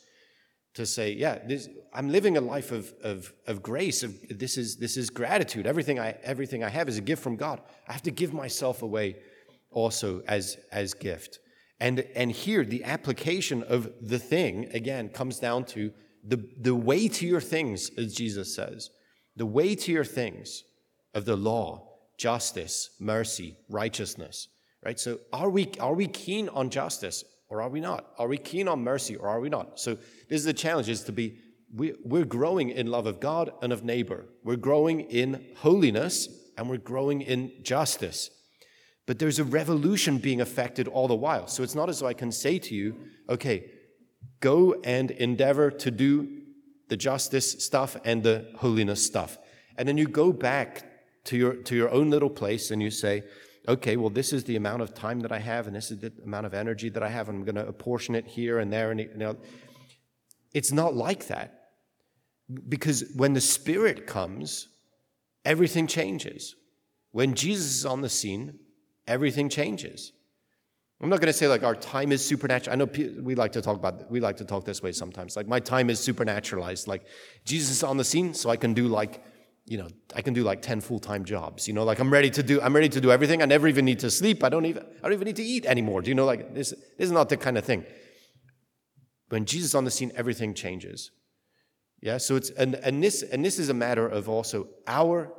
To 0.75 0.87
say, 0.87 1.13
yeah, 1.13 1.39
this, 1.47 1.69
I'm 1.93 2.11
living 2.11 2.37
a 2.37 2.41
life 2.41 2.71
of, 2.71 2.93
of, 3.03 3.33
of 3.49 3.61
grace. 3.61 4.05
Of, 4.05 4.15
this, 4.39 4.57
is, 4.57 4.77
this 4.77 4.97
is 4.97 5.11
gratitude. 5.11 5.67
Everything 5.67 5.99
I, 5.99 6.17
everything 6.23 6.63
I 6.63 6.69
have 6.69 6.89
is 6.89 6.97
a 6.97 7.01
gift 7.01 7.23
from 7.23 7.35
God. 7.35 7.61
I 7.89 7.93
have 7.93 8.03
to 8.03 8.13
give 8.13 8.33
myself 8.33 8.83
away 8.83 9.17
also 9.73 10.23
as, 10.29 10.59
as 10.71 10.95
gift. 10.95 11.41
And, 11.81 12.01
and 12.15 12.31
here, 12.31 12.65
the 12.65 12.85
application 12.85 13.63
of 13.63 13.91
the 14.03 14.19
thing, 14.19 14.69
again, 14.75 15.09
comes 15.09 15.39
down 15.39 15.65
to 15.67 15.93
the, 16.23 16.47
the 16.61 16.75
way 16.75 17.09
to 17.09 17.27
your 17.27 17.41
things, 17.41 17.91
as 17.97 18.15
Jesus 18.15 18.55
says. 18.55 18.91
the 19.37 19.47
weightier 19.47 20.05
things 20.05 20.65
of 21.15 21.25
the 21.25 21.37
law, 21.37 21.97
justice, 22.19 22.91
mercy, 23.01 23.57
righteousness, 23.71 24.49
right? 24.85 24.99
So 25.01 25.19
are 25.33 25.49
we, 25.49 25.71
are 25.81 25.95
we 25.95 26.07
keen 26.09 26.49
on 26.51 26.71
justice 26.71 27.25
or 27.49 27.63
are 27.63 27.69
we 27.69 27.81
not? 27.81 28.07
Are 28.19 28.29
we 28.29 28.37
keen 28.37 28.69
on 28.69 28.85
mercy 28.85 29.17
or 29.17 29.29
are 29.29 29.41
we 29.41 29.49
not? 29.49 29.81
So 29.81 29.95
this 30.29 30.39
is 30.41 30.45
the 30.45 30.53
challenge 30.53 30.89
is 30.89 31.05
to 31.05 31.13
be, 31.13 31.39
we, 31.75 31.95
we're 32.05 32.25
growing 32.25 32.71
in 32.71 32.89
love 32.89 33.07
of 33.07 33.21
God 33.21 33.51
and 33.63 33.73
of 33.73 33.85
neighbor. 33.85 34.27
We're 34.45 34.57
growing 34.57 35.01
in 35.01 35.47
holiness 35.57 36.29
and 36.59 36.69
we're 36.69 36.77
growing 36.77 37.23
in 37.23 37.53
justice. 37.63 38.31
But 39.11 39.19
there's 39.19 39.41
a 39.41 39.45
revolution 39.45 40.19
being 40.19 40.41
affected 40.41 40.87
all 40.87 41.09
the 41.09 41.17
while. 41.17 41.49
So 41.49 41.65
it's 41.65 41.75
not 41.75 41.89
as 41.89 41.99
though 41.99 42.07
I 42.07 42.15
can 42.15 42.31
say 42.31 42.61
to 42.61 42.77
you, 42.77 42.95
okay, 43.29 43.69
go 44.39 44.81
and 44.85 45.11
endeavor 45.11 45.69
to 45.69 45.91
do 45.91 46.43
the 46.87 46.97
justice 46.97 47.65
stuff 47.65 47.97
and 48.05 48.23
the 48.23 48.47
holiness 48.59 49.05
stuff. 49.05 49.37
And 49.77 49.89
then 49.89 49.99
you 49.99 50.07
go 50.07 50.33
back 50.33 50.85
to 51.25 51.37
your, 51.37 51.55
to 51.55 51.75
your 51.75 51.91
own 51.91 52.11
little 52.11 52.31
place 52.31 52.71
and 52.71 52.81
you 52.81 52.93
say, 52.93 53.25
okay, 53.67 53.97
well, 53.97 54.11
this 54.11 54.33
is 54.33 54.45
the 54.45 54.55
amount 54.55 54.83
of 54.83 54.95
time 54.95 55.19
that 55.23 55.33
I 55.33 55.41
have, 55.41 55.67
and 55.67 55.75
this 55.75 55.91
is 55.91 55.99
the 55.99 56.13
amount 56.25 56.47
of 56.47 56.55
energy 56.55 56.89
that 56.91 57.03
I 57.03 57.09
have, 57.09 57.29
I'm 57.29 57.43
going 57.43 57.57
to 57.57 57.67
apportion 57.67 58.15
it 58.15 58.29
here 58.29 58.61
and 58.61 58.73
there. 58.73 58.93
And 58.93 59.37
it's 60.55 60.71
not 60.71 60.95
like 60.95 61.27
that. 61.27 61.63
Because 62.69 63.11
when 63.17 63.33
the 63.33 63.41
Spirit 63.41 64.07
comes, 64.07 64.69
everything 65.45 65.89
changes. 65.89 66.55
When 67.11 67.35
Jesus 67.35 67.75
is 67.75 67.85
on 67.85 68.03
the 68.03 68.09
scene, 68.09 68.61
everything 69.11 69.49
changes. 69.49 70.13
I'm 71.03 71.09
not 71.09 71.21
going 71.21 71.33
to 71.33 71.39
say 71.39 71.49
like 71.49 71.63
our 71.63 71.75
time 71.75 72.13
is 72.13 72.25
supernatural. 72.25 72.75
I 72.75 72.77
know 72.77 72.89
we 73.23 73.35
like 73.35 73.53
to 73.53 73.63
talk 73.63 73.77
about 73.77 74.11
we 74.11 74.21
like 74.21 74.37
to 74.37 74.45
talk 74.45 74.65
this 74.65 74.83
way 74.83 74.93
sometimes. 74.93 75.35
Like 75.35 75.49
my 75.49 75.59
time 75.59 75.89
is 75.91 75.99
supernaturalized. 75.99 76.87
Like 76.87 77.07
Jesus 77.45 77.71
is 77.71 77.83
on 77.83 77.97
the 77.97 78.05
scene, 78.05 78.35
so 78.35 78.51
I 78.51 78.57
can 78.57 78.75
do 78.75 78.87
like 78.87 79.23
you 79.65 79.79
know 79.79 79.89
I 80.15 80.21
can 80.21 80.35
do 80.35 80.43
like 80.43 80.61
ten 80.61 80.81
full 80.81 80.99
time 80.99 81.25
jobs. 81.25 81.67
You 81.67 81.73
know, 81.75 81.85
like 81.85 82.01
I'm 82.01 82.13
ready 82.13 82.31
to 82.31 82.43
do 82.43 82.61
I'm 82.61 82.75
ready 82.75 82.91
to 82.91 83.01
do 83.01 83.11
everything. 83.11 83.41
I 83.41 83.47
never 83.47 83.67
even 83.67 83.87
need 83.87 84.01
to 84.01 84.11
sleep. 84.11 84.45
I 84.45 84.51
don't 84.51 84.67
even 84.67 84.85
I 84.99 85.03
don't 85.05 85.15
even 85.15 85.25
need 85.25 85.37
to 85.37 85.43
eat 85.43 85.65
anymore. 85.65 86.03
Do 86.03 86.11
you 86.11 86.15
know 86.15 86.27
like 86.27 86.55
this? 86.55 86.71
This 86.71 87.07
is 87.07 87.13
not 87.13 87.31
the 87.31 87.39
kind 87.39 87.57
of 87.57 87.65
thing. 87.65 87.85
When 89.31 89.47
Jesus 89.47 89.71
is 89.71 89.75
on 89.75 89.85
the 89.85 89.91
scene, 89.91 90.13
everything 90.17 90.53
changes. 90.53 91.13
Yeah. 92.03 92.19
So 92.19 92.37
it's 92.37 92.51
and 92.51 92.75
and 92.75 93.03
this 93.03 93.23
and 93.23 93.43
this 93.43 93.59
is 93.59 93.71
a 93.71 93.75
matter 93.75 94.07
of 94.07 94.29
also 94.29 94.69
our 94.87 95.33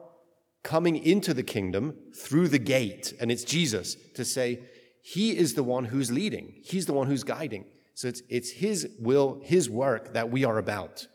coming 0.64 0.98
into 0.98 1.34
the 1.34 1.44
kingdom 1.44 1.96
through 2.16 2.48
the 2.48 2.60
gate, 2.60 3.14
and 3.20 3.32
it's 3.32 3.44
Jesus 3.44 3.96
to 4.16 4.24
say 4.24 4.60
he 5.02 5.36
is 5.36 5.56
the 5.56 5.64
one 5.64 5.86
who's 5.86 6.12
leading, 6.12 6.54
He's 6.64 6.86
the 6.86 6.94
one 6.94 7.08
who's 7.08 7.24
guiding. 7.24 7.66
So 7.96 8.08
it's, 8.08 8.22
it's 8.30 8.52
His 8.52 8.88
will, 9.00 9.42
His 9.44 9.70
work 9.70 10.14
that 10.14 10.32
we 10.32 10.44
are 10.44 10.58
about. 10.58 11.08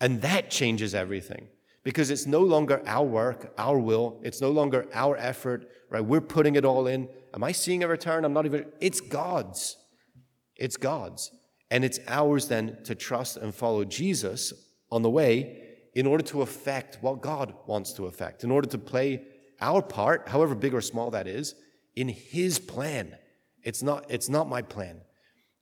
And 0.00 0.22
that 0.22 0.50
changes 0.50 0.94
everything 0.94 1.48
because 1.84 2.10
it's 2.10 2.26
no 2.26 2.40
longer 2.40 2.82
our 2.86 3.06
work, 3.06 3.52
our 3.58 3.78
will, 3.78 4.20
it's 4.22 4.40
no 4.40 4.50
longer 4.50 4.86
our 4.92 5.16
effort, 5.16 5.68
right? 5.90 6.04
We're 6.04 6.20
putting 6.20 6.56
it 6.56 6.64
all 6.64 6.86
in. 6.86 7.08
Am 7.34 7.44
I 7.44 7.52
seeing 7.52 7.84
a 7.84 7.88
return? 7.88 8.24
I'm 8.24 8.32
not 8.32 8.46
even, 8.46 8.66
it's 8.80 9.00
God's. 9.00 9.76
It's 10.56 10.76
God's. 10.76 11.30
And 11.70 11.84
it's 11.84 12.00
ours 12.08 12.48
then 12.48 12.78
to 12.84 12.94
trust 12.94 13.36
and 13.36 13.54
follow 13.54 13.84
Jesus 13.84 14.52
on 14.90 15.02
the 15.02 15.10
way 15.10 15.71
in 15.94 16.06
order 16.06 16.24
to 16.24 16.42
affect 16.42 16.98
what 17.02 17.20
God 17.20 17.54
wants 17.66 17.92
to 17.94 18.06
affect, 18.06 18.44
in 18.44 18.50
order 18.50 18.68
to 18.68 18.78
play 18.78 19.22
our 19.60 19.82
part, 19.82 20.28
however 20.28 20.54
big 20.54 20.74
or 20.74 20.80
small 20.80 21.10
that 21.10 21.26
is, 21.26 21.54
in 21.94 22.08
his 22.08 22.58
plan. 22.58 23.16
It's 23.62 23.82
not, 23.82 24.06
it's 24.08 24.28
not 24.28 24.48
my 24.48 24.62
plan. 24.62 25.00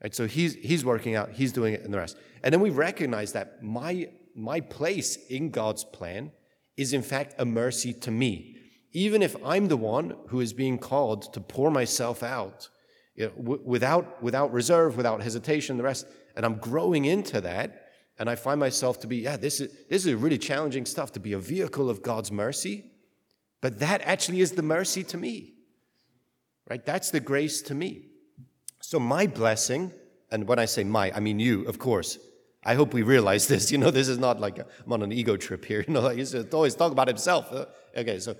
Right? 0.02 0.14
So 0.14 0.26
he's, 0.26 0.54
he's 0.54 0.84
working 0.84 1.14
out, 1.14 1.32
he's 1.32 1.52
doing 1.52 1.74
it, 1.74 1.82
and 1.82 1.92
the 1.92 1.98
rest. 1.98 2.16
And 2.42 2.52
then 2.52 2.60
we 2.60 2.70
recognize 2.70 3.32
that 3.32 3.62
my, 3.62 4.08
my 4.34 4.60
place 4.60 5.16
in 5.28 5.50
God's 5.50 5.84
plan 5.84 6.32
is, 6.76 6.92
in 6.92 7.02
fact, 7.02 7.34
a 7.38 7.44
mercy 7.44 7.92
to 7.92 8.10
me. 8.10 8.56
Even 8.92 9.22
if 9.22 9.36
I'm 9.44 9.68
the 9.68 9.76
one 9.76 10.16
who 10.28 10.40
is 10.40 10.52
being 10.52 10.78
called 10.78 11.32
to 11.34 11.40
pour 11.40 11.70
myself 11.70 12.22
out 12.22 12.68
you 13.14 13.26
know, 13.26 13.32
w- 13.42 13.62
without, 13.64 14.22
without 14.22 14.52
reserve, 14.52 14.96
without 14.96 15.22
hesitation, 15.22 15.76
the 15.76 15.82
rest, 15.82 16.06
and 16.36 16.46
I'm 16.46 16.56
growing 16.56 17.04
into 17.04 17.40
that, 17.42 17.89
and 18.20 18.28
I 18.28 18.34
find 18.34 18.60
myself 18.60 19.00
to 19.00 19.06
be, 19.06 19.16
yeah, 19.16 19.38
this 19.38 19.62
is, 19.62 19.74
this 19.88 20.04
is 20.04 20.12
really 20.12 20.36
challenging 20.36 20.84
stuff 20.84 21.10
to 21.12 21.20
be 21.20 21.32
a 21.32 21.38
vehicle 21.38 21.88
of 21.88 22.02
God's 22.02 22.30
mercy, 22.30 22.84
but 23.62 23.78
that 23.78 24.02
actually 24.02 24.42
is 24.42 24.52
the 24.52 24.62
mercy 24.62 25.02
to 25.04 25.16
me. 25.16 25.54
Right? 26.68 26.84
That's 26.84 27.10
the 27.10 27.20
grace 27.20 27.62
to 27.62 27.74
me. 27.74 28.08
So 28.82 29.00
my 29.00 29.26
blessing, 29.26 29.92
and 30.30 30.46
when 30.46 30.58
I 30.58 30.66
say 30.66 30.84
my, 30.84 31.10
I 31.12 31.20
mean 31.20 31.40
you, 31.40 31.64
of 31.66 31.78
course. 31.78 32.18
I 32.62 32.74
hope 32.74 32.92
we 32.92 33.00
realize 33.00 33.46
this. 33.52 33.72
You 33.72 33.78
know, 33.78 33.90
this 33.90 34.06
is 34.06 34.18
not 34.18 34.38
like 34.38 34.58
i 34.58 34.64
am 34.84 34.92
on 34.92 35.02
an 35.02 35.12
ego 35.12 35.38
trip 35.38 35.64
here. 35.64 35.82
You 35.88 35.94
know, 35.94 36.02
like 36.02 36.18
he's 36.18 36.34
always 36.52 36.74
talk 36.74 36.92
about 36.92 37.08
himself. 37.08 37.50
Uh, 37.50 37.64
okay, 37.96 38.18
so 38.18 38.36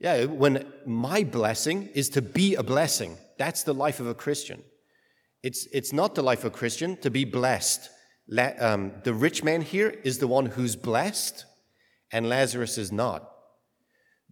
yeah, 0.00 0.24
when 0.24 0.66
my 0.84 1.22
blessing 1.22 1.88
is 1.94 2.08
to 2.10 2.22
be 2.22 2.56
a 2.56 2.62
blessing, 2.64 3.16
that's 3.38 3.62
the 3.62 3.72
life 3.72 4.00
of 4.00 4.08
a 4.08 4.14
Christian. 4.14 4.64
It's, 5.44 5.68
it's 5.72 5.92
not 5.92 6.16
the 6.16 6.22
life 6.22 6.40
of 6.40 6.46
a 6.46 6.56
Christian 6.56 6.96
to 6.98 7.10
be 7.10 7.24
blessed. 7.24 7.88
La, 8.28 8.50
um, 8.58 8.92
the 9.04 9.14
rich 9.14 9.42
man 9.42 9.62
here 9.62 9.90
is 10.04 10.18
the 10.18 10.28
one 10.28 10.46
who's 10.46 10.76
blessed, 10.76 11.44
and 12.10 12.28
Lazarus 12.28 12.78
is 12.78 12.92
not. 12.92 13.28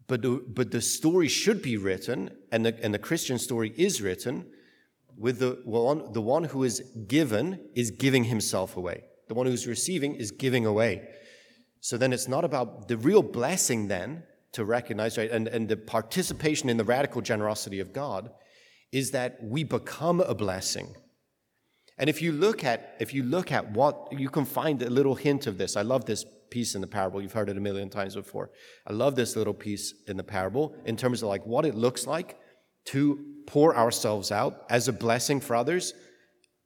But 0.07 0.23
the, 0.23 0.43
but 0.49 0.71
the 0.71 0.81
story 0.81 1.29
should 1.29 1.63
be 1.63 1.77
written, 1.77 2.31
and 2.51 2.67
the, 2.67 2.77
and 2.83 2.93
the 2.93 2.99
Christian 2.99 3.39
story 3.39 3.73
is 3.77 4.01
written, 4.01 4.47
with 5.17 5.39
the 5.39 5.61
one, 5.65 6.13
the 6.13 6.23
one 6.23 6.45
who 6.45 6.65
is 6.65 6.81
given 7.07 7.61
is 7.75 7.91
giving 7.91 8.25
himself 8.25 8.77
away. 8.77 9.05
The 9.29 9.35
one 9.35 9.47
who's 9.47 9.67
receiving 9.67 10.15
is 10.15 10.31
giving 10.31 10.67
away. 10.67 11.09
So 11.81 11.97
then 11.97 12.13
it's 12.13 12.27
not 12.27 12.45
about 12.45 12.89
the 12.89 12.97
real 12.97 13.23
blessing 13.23 13.89
then 13.89 14.23
to 14.53 14.65
recognize, 14.65 15.17
right? 15.19 15.31
And, 15.31 15.47
and 15.47 15.69
the 15.69 15.77
participation 15.77 16.69
in 16.69 16.77
the 16.77 16.85
radical 16.85 17.21
generosity 17.21 17.81
of 17.81 17.93
God 17.93 18.31
is 18.93 19.13
that 19.13 19.39
we 19.43 19.63
become 19.63 20.21
a 20.21 20.35
blessing. 20.35 20.97
And 22.01 22.09
if 22.09 22.23
you 22.23 22.33
look 22.33 22.65
at 22.65 22.97
if 22.99 23.13
you 23.13 23.23
look 23.23 23.53
at 23.53 23.71
what 23.73 24.09
you 24.11 24.31
can 24.31 24.47
find 24.47 24.83
a 24.83 24.89
little 24.89 25.15
hint 25.15 25.47
of 25.47 25.59
this. 25.59 25.77
I 25.77 25.83
love 25.83 26.07
this 26.07 26.25
piece 26.51 26.75
in 26.75 26.81
the 26.81 26.87
parable. 26.87 27.21
You've 27.21 27.35
heard 27.35 27.51
it 27.51 27.59
a 27.59 27.61
million 27.61 27.91
times 27.91 28.15
before. 28.15 28.51
I 28.87 28.95
love 28.95 29.17
this 29.17 29.37
little 29.37 29.53
piece 29.53 29.93
in 30.09 30.17
the 30.17 30.25
parable 30.25 30.75
in 30.87 30.97
terms 30.97 31.23
of 31.23 31.29
like 31.29 31.47
what 31.47 31.67
it 31.67 31.75
looks 31.75 32.07
like 32.07 32.39
to 32.87 33.25
pour 33.47 33.77
ourselves 33.77 34.33
out 34.33 34.65
as 34.71 34.89
a 34.89 34.95
blessing 34.95 35.41
for 35.41 35.55
others, 35.55 35.93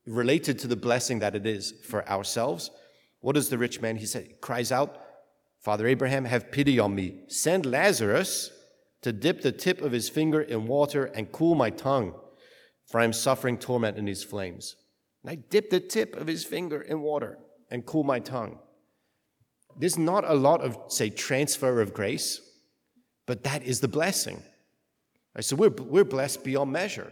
related 0.07 0.59
to 0.61 0.69
the 0.69 0.77
blessing 0.77 1.19
that 1.19 1.35
it 1.35 1.47
is 1.47 1.75
for 1.85 2.09
ourselves. 2.09 2.71
What 3.21 3.35
does 3.35 3.49
the 3.49 3.59
rich 3.59 3.81
man? 3.81 3.97
He 3.97 4.07
said, 4.07 4.41
cries 4.41 4.71
out, 4.71 5.01
Father 5.61 5.89
Abraham, 5.89 6.27
have 6.27 6.53
pity 6.53 6.79
on 6.79 6.95
me. 6.95 7.23
Send 7.27 7.67
Lazarus 7.67 8.53
to 9.03 9.13
dip 9.13 9.43
the 9.43 9.53
tip 9.53 9.83
of 9.83 9.93
his 9.93 10.09
finger 10.09 10.41
in 10.41 10.67
water 10.67 11.07
and 11.07 11.33
cool 11.33 11.57
my 11.57 11.71
tongue, 11.71 12.15
for 12.87 13.01
I 13.01 13.05
am 13.05 13.13
suffering 13.13 13.59
torment 13.59 13.99
in 13.99 14.05
these 14.05 14.23
flames. 14.23 14.77
And 15.25 15.31
I 15.31 15.37
dip 15.37 15.71
the 15.71 15.81
tip 15.81 16.15
of 16.17 16.27
his 16.27 16.45
finger 16.45 16.83
in 16.83 17.01
water 17.01 17.39
and 17.71 17.85
cool 17.87 18.05
my 18.05 18.21
tongue. 18.21 18.59
There's 19.77 19.99
not 19.99 20.29
a 20.29 20.35
lot 20.35 20.61
of, 20.61 20.79
say, 20.89 21.09
transfer 21.09 21.81
of 21.81 21.95
grace, 21.95 22.41
but 23.27 23.43
that 23.45 23.63
is 23.65 23.81
the 23.81 23.89
blessing. 23.89 24.43
Right, 25.35 25.45
so 25.45 25.57
we're, 25.57 25.71
we're 25.71 26.05
blessed 26.05 26.45
beyond 26.45 26.71
measure. 26.71 27.11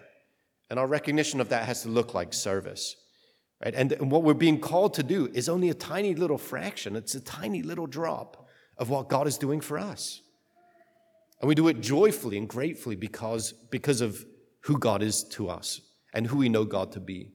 And 0.71 0.79
our 0.79 0.87
recognition 0.87 1.41
of 1.41 1.49
that 1.49 1.65
has 1.65 1.83
to 1.83 1.89
look 1.89 2.15
like 2.15 2.35
service. 2.35 2.97
Right? 3.65 3.75
And, 3.75 3.93
and 3.93 4.11
what 4.11 4.23
we're 4.23 4.35
being 4.35 4.61
called 4.61 4.95
to 4.95 5.03
do 5.03 5.31
is 5.33 5.49
only 5.49 5.71
a 5.71 5.75
tiny 5.75 6.15
little 6.15 6.39
fraction, 6.39 6.97
it's 6.97 7.15
a 7.15 7.21
tiny 7.21 7.63
little 7.63 7.87
drop 7.87 8.47
of 8.77 8.91
what 8.91 9.09
God 9.09 9.27
is 9.27 9.39
doing 9.39 9.61
for 9.61 9.79
us. 9.79 10.21
And 11.41 11.49
we 11.49 11.55
do 11.55 11.69
it 11.69 11.81
joyfully 11.81 12.39
and 12.39 12.49
gratefully 12.49 12.95
because, 12.95 13.53
because 13.53 14.01
of 14.01 14.25
who 14.61 14.79
God 14.79 15.03
is 15.03 15.25
to 15.31 15.49
us 15.49 15.81
and 16.15 16.27
who 16.27 16.39
we 16.39 16.49
know 16.49 16.65
God 16.65 16.93
to 16.93 17.01
be. 17.01 17.33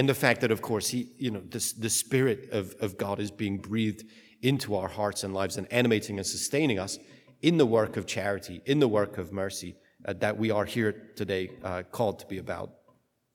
And 0.00 0.08
the 0.08 0.14
fact 0.14 0.40
that, 0.40 0.50
of 0.50 0.62
course, 0.62 0.88
he, 0.88 1.10
you 1.18 1.30
know, 1.30 1.40
the, 1.40 1.74
the 1.78 1.90
Spirit 1.90 2.48
of, 2.52 2.74
of 2.80 2.96
God 2.96 3.20
is 3.20 3.30
being 3.30 3.58
breathed 3.58 4.06
into 4.40 4.74
our 4.74 4.88
hearts 4.88 5.24
and 5.24 5.34
lives 5.34 5.58
and 5.58 5.70
animating 5.70 6.16
and 6.16 6.26
sustaining 6.26 6.78
us 6.78 6.98
in 7.42 7.58
the 7.58 7.66
work 7.66 7.98
of 7.98 8.06
charity, 8.06 8.62
in 8.64 8.80
the 8.80 8.88
work 8.88 9.18
of 9.18 9.30
mercy 9.30 9.76
uh, 10.06 10.14
that 10.14 10.38
we 10.38 10.50
are 10.50 10.64
here 10.64 11.10
today 11.16 11.50
uh, 11.62 11.82
called 11.82 12.18
to 12.20 12.26
be 12.28 12.38
about. 12.38 12.70